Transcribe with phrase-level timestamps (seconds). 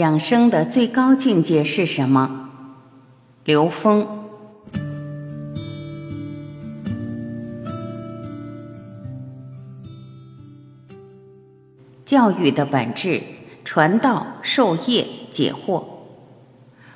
[0.00, 2.48] 养生的最高境界是什么？
[3.44, 4.06] 刘峰。
[12.06, 13.20] 教育的本质，
[13.62, 15.84] 传道授业解惑。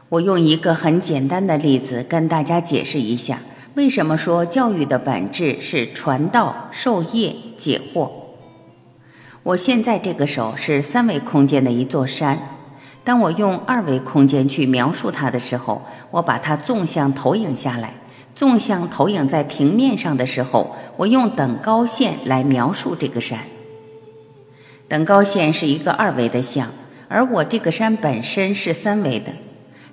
[0.09, 3.41] 我用一个很简单的例子跟大家解释一下，
[3.75, 8.11] 为什么说教育的本质是传道授业解惑。
[9.43, 12.54] 我现在这个手是三维空间的一座山。
[13.05, 17.93] 当我用二维空间去描述它的时候，我把它纵向投影下来，
[18.35, 23.41] 纵向投影在平面上的时候，我用等高线来描述这个山。
[24.89, 26.71] 等高线是一个二维的像，
[27.09, 29.33] 而我这个山本身是三维的。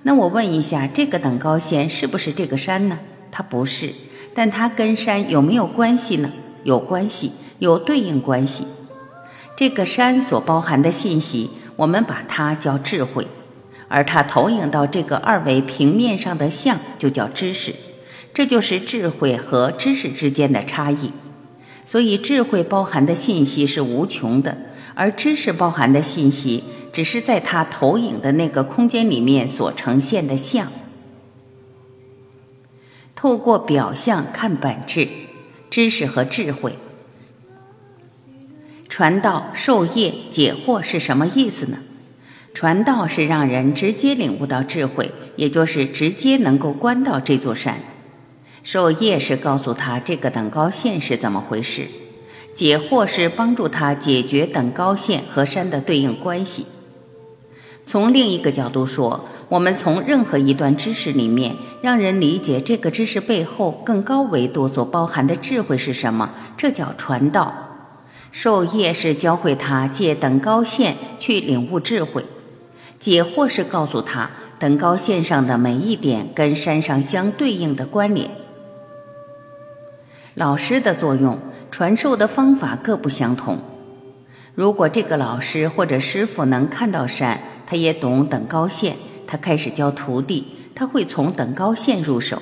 [0.03, 2.97] 那我问一下，这个等高线是不是这个山呢？
[3.29, 3.93] 它不是，
[4.33, 6.31] 但它跟山有没有关系呢？
[6.63, 8.65] 有关系，有对应关系。
[9.57, 11.49] 这个山所包含的信息。
[11.75, 13.27] 我们把它叫智慧，
[13.87, 17.73] 而它投影到这个二维平面上的像就叫知识，
[18.33, 21.11] 这就是智慧和知识之间的差异。
[21.85, 24.55] 所以，智慧包含的信息是无穷的，
[24.93, 30.67] 而知识包含的信息只是在它投影的那个空间里面所呈现的像。
[33.15, 35.07] 透过表象看本质，
[35.69, 36.77] 知识和智慧。
[38.91, 41.77] 传道授业解惑是什么意思呢？
[42.53, 47.75] 传道是让人直接领悟到智慧，也就是直接能够观到这座山；
[48.63, 51.83] 授业是告诉他这个等高线是怎么回事；
[52.53, 56.65] 解惑是帮助他解决等高线和山的对应关系。
[57.85, 67.69] 从另一个角度说，我们从任何一段知识里面，让人理解这个知识背后更高维度所包含的智慧是什么，这叫传道。
[68.31, 72.25] 授业是教会他借等高线去领悟智慧，
[72.97, 78.31] 解惑是告诉他等高线上的每一点跟山上相对应的关联。
[80.35, 81.37] 老师的作用，
[81.69, 83.59] 传授的方法各不相同。
[84.55, 88.95] 如果这个老师或者师傅能看到山，他也懂等高线，
[89.27, 92.41] 他开始教徒弟，他会从等高线入手。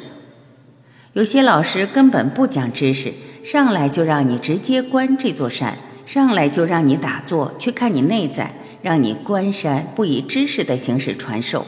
[1.14, 3.12] 有些老师根本不讲知识。
[3.42, 5.78] 上来就让你直接观这座山，
[6.10, 11.68] 上来就让你打坐去看你内在，让你观山，不以知识的形式传授。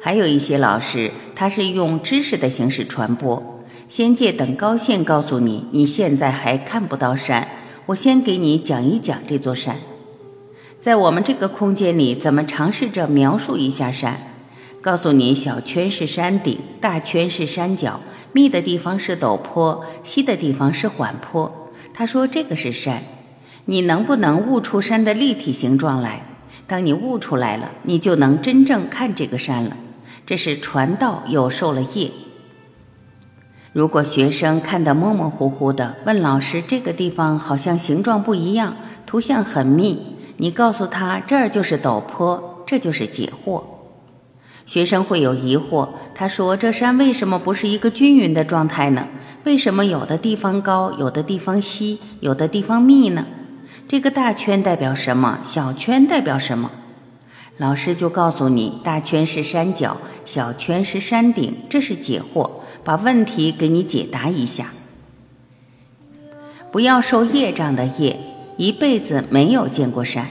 [0.00, 7.46] 还有一些老师，他是用知识的形式传播，先借等高线告诉你，你现在还看不到山，
[7.84, 9.76] 我先给你讲一讲这座山。
[10.80, 14.22] 在我们这个空间里，怎么尝试着描述一下山？
[14.80, 18.00] 告诉你，小圈是山顶，大圈是山脚。
[18.32, 21.70] 密的地方是陡坡，稀的地方是缓坡。
[21.92, 23.02] 他说这个是山，
[23.66, 26.26] 你能不能悟出山的立体形状来？
[26.66, 29.76] 当你悟出来了，你就能真正看这个山了。
[30.26, 32.10] 这是传道又受了业。
[33.72, 43.62] 如果学生看得模模糊糊的，问老师这个地方好像形状不一样，图像很密，你告诉他这儿就是陡坡，这就是解惑。
[44.64, 49.08] 学生会有疑惑，他说：“这山为什么不是一个均匀的状态呢？
[49.44, 53.26] 为什么有的地方高，有的地方稀，有的地方密呢？
[53.86, 55.40] 这个大圈代表什么？
[55.44, 56.70] 小圈代表什么？”
[57.58, 62.50] 老师就告诉你：大圈是山脚，小圈是山顶，这是解惑，
[62.82, 64.72] 把问题给你解答一下。
[66.72, 68.18] 不要受业障的业，
[68.56, 70.26] 一辈子没有见过山。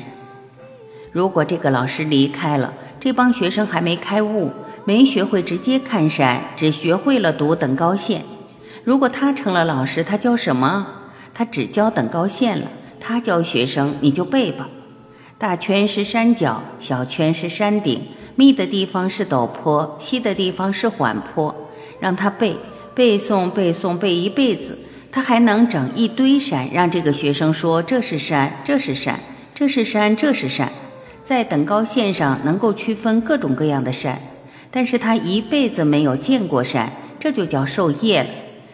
[1.13, 4.51] 如果这个老师离开了，这帮学生还没开悟，
[4.83, 8.23] 没学会直接看山，只学会了读等高线。
[8.83, 10.87] 如果他成了老师，他教什么？
[11.33, 12.67] 他只教等高线了。
[13.05, 14.69] 他教学生，你就背吧。
[15.37, 18.01] 大圈是山脚，小圈是山顶，
[18.35, 21.53] 密的地方是陡坡，稀的地方是缓坡。
[21.99, 22.55] 让他背，
[22.95, 24.79] 背诵，背诵，背一辈子，
[25.11, 29.19] 他还能整一堆山，让这个学生说这是山，这是山，
[29.53, 30.71] 这是山，这是山。
[31.25, 34.17] 在等高线上能够区分各种各样的山，
[34.71, 36.89] 但是他一辈子没有见过山，
[37.19, 38.29] 这就叫受业了。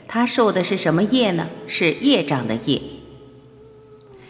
[0.08, 1.48] 他受的是什么业呢？
[1.66, 2.80] 是业障的业。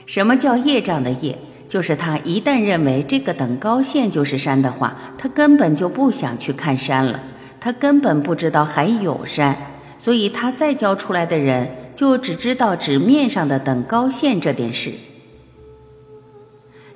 [0.10, 1.38] 什么叫业障的业？
[1.68, 7.22] 就是他一旦认为这个等高线就是山的话，他根本就不想去看山了，
[7.60, 9.56] 他根本不知道还有山，
[10.00, 14.92] 所以他再教出来的人就只知道纸面上的等高线这点事。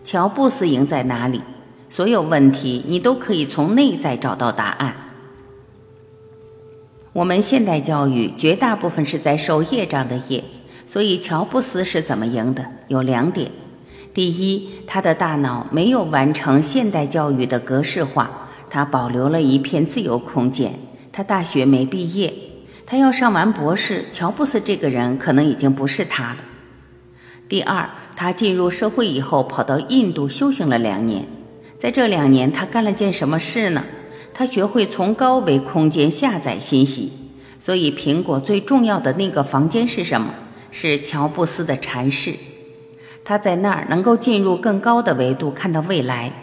[0.04, 1.44] 乔布斯赢在哪里？
[1.90, 4.96] 所有问题你都可以从内在找到答案。
[7.14, 10.44] 我们现代教育绝大部分是在受业障的业，
[10.86, 12.66] 所以乔布斯是怎么赢的？
[12.88, 13.50] 有两点：
[14.14, 20.74] 第一，他的大脑没有完成现代教育的格式化，他保留了一片自由空间。
[21.12, 22.34] 他大学没毕业，
[22.86, 26.38] 他要上完博士，乔布斯这个人可能已经不是他了。
[27.48, 31.26] 第二，他进入社会以后，跑到印度修行了两年，
[31.78, 33.84] 在这两年，他干了件什么事呢？
[34.34, 37.14] 他学会从高维空间下载信息。
[37.60, 40.34] 所以，苹果最重要的那个房间是什么？
[40.74, 42.34] 是乔布斯的禅室。
[43.24, 46.34] 他在那儿能够进入更高的维度，看到未来。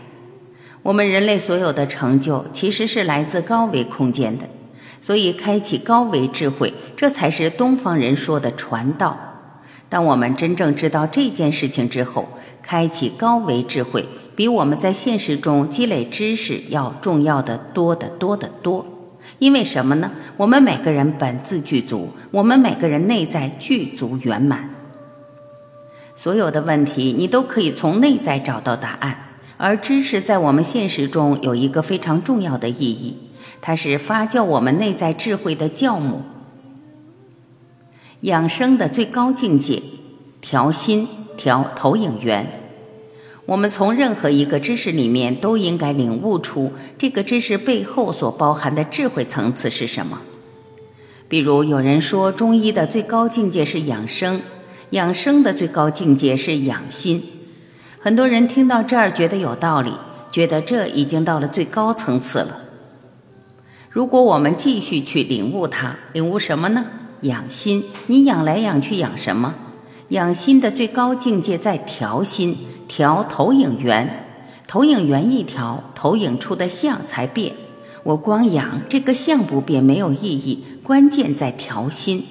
[0.82, 4.46] 我们人类所有的成就，其实是来自高维空间的。
[5.02, 9.18] 所以，开启高维智慧，这才是东方人说的传道。
[9.88, 12.28] 当我们真正知道这件事情之后，
[12.62, 14.06] 开启高维智慧，
[14.36, 18.86] 比我们在现实中积累知识要重要的多得多得多。
[19.38, 20.10] 因为什么呢？
[20.36, 24.70] 我们每个人本自具足，我们每个人内在具足圆满。
[26.14, 29.16] 所有的问题你都可以从内在找到答案，
[29.56, 33.16] 而知识在我们现实中有一个非常重要的意义，
[33.62, 36.22] 它是发酵我们内在智慧的酵母。
[38.22, 39.82] 养生的最高境界，
[40.42, 41.08] 调心，
[41.38, 42.59] 调投影源。
[43.50, 50.20] 我们从任何一个知识里面都应该领悟出这个知识背后所包含的智慧层次是什么。
[51.28, 54.40] 比如有人说中医的最高境界是养生，
[54.90, 57.24] 养生的最高境界是养心。
[57.98, 59.94] 很多人听到这儿觉得有道理，
[60.30, 62.60] 觉得这已经到了最高层次了。
[63.90, 66.86] 如果我们继续去领悟它，领悟什么呢？
[67.22, 67.82] 养心。
[68.06, 69.56] 你养来养去养什么？
[70.10, 72.56] 养心的最高境界在调心。
[72.90, 74.26] 调投影源，
[74.66, 77.52] 投影源一调，投影出的像才变。
[78.02, 82.26] 我光养这个像不变没有意义，关键在调心。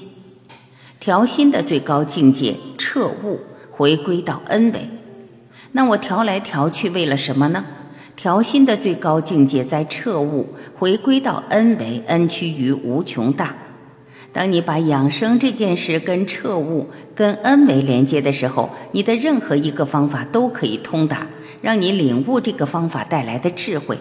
[0.99, 3.39] 调心的最高境界，彻悟，
[3.71, 4.89] 回归到 N 维。
[5.71, 7.63] 那我调来调去为了什么呢？
[8.17, 10.45] 调心的最高境界在彻悟，
[10.77, 13.55] 回归到 N 维，N 趋于无穷大。
[14.31, 21.27] 当你把养生这件事跟彻悟、跟恩维连接的时候，你的任何一个方法都可以通达，
[21.61, 23.97] 让你领悟这个方法带来的智慧。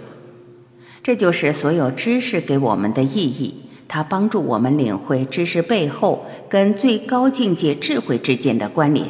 [1.03, 3.55] 这就是所有知识给我们的意义，
[3.89, 9.07] 它帮助我们领会知识背后跟最高境界智慧之间的关联。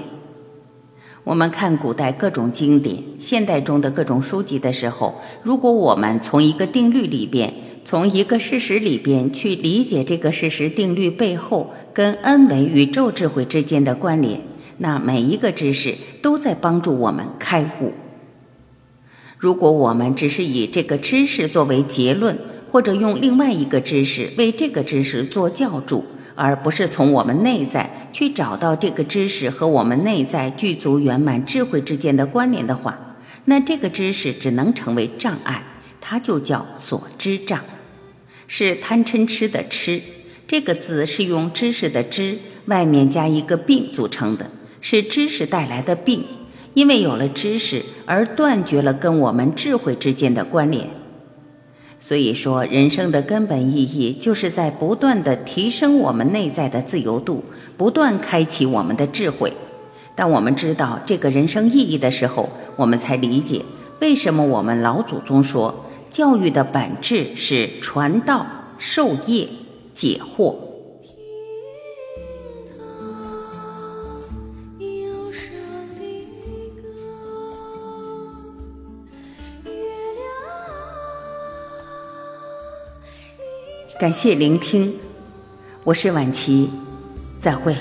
[1.24, 7.52] 我们看古代各种经典、现代中的各种书籍的时候，如果我们从一个定律里边，
[7.84, 14.40] 从一个事实里边去理解这个事实定律背后跟 N 维宇宙智慧之间的关联，
[14.78, 17.92] 那每一个知识都在帮助我们开悟。
[19.38, 22.36] 如果我们只是以这个知识作为结论，
[22.70, 26.04] 或者用另外一个知识为这个知识做教主，
[26.34, 33.16] 而不是从我们内在去找到这个知识和我们内在具足圆满智慧之间的关联的话，
[33.46, 35.64] 那这个知识只能成为障碍，
[36.08, 37.60] 它就叫所知障。
[38.46, 40.00] 是贪嗔痴的痴，
[40.46, 44.46] 这个字是用知识的知外面加一个病组成的，
[44.80, 46.24] 是知识带来的病。
[46.72, 50.88] 因为有了知识而断绝了跟我们智慧之间的关联。
[52.00, 57.44] 所以说，人生的根本意义就是在不断的提升我们内在的自由度，
[57.76, 59.52] 不断开启我们的智慧。
[60.14, 63.60] 当我们知道这个人生意义的时候，我们才理解
[64.00, 65.84] 为什么我们老祖宗说。
[66.18, 68.44] 教育的本质是传道
[68.76, 69.48] 授业
[69.94, 70.56] 解惑。
[84.00, 84.96] 感谢聆听，
[85.84, 86.68] 我是晚琪，
[87.38, 87.76] 再会。